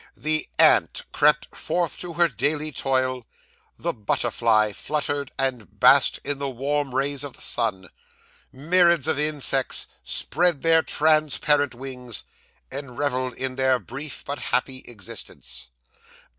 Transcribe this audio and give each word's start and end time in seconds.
The 0.17 0.49
ant 0.57 1.03
crept 1.11 1.55
forth 1.55 1.99
to 1.99 2.13
her 2.13 2.27
daily 2.27 2.71
toil, 2.71 3.27
the 3.77 3.93
butterfly 3.93 4.71
fluttered 4.71 5.31
and 5.37 5.79
basked 5.79 6.17
in 6.23 6.39
the 6.39 6.49
warm 6.49 6.95
rays 6.95 7.23
of 7.23 7.33
the 7.33 7.41
sun; 7.43 7.87
myriads 8.51 9.07
of 9.07 9.19
insects 9.19 9.85
spread 10.01 10.63
their 10.63 10.81
transparent 10.81 11.75
wings, 11.75 12.23
and 12.71 12.97
revelled 12.97 13.35
in 13.35 13.57
their 13.57 13.77
brief 13.77 14.23
but 14.25 14.39
happy 14.39 14.79
existence. 14.87 15.69